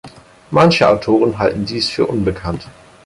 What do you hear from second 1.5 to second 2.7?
dieses für unbekannt.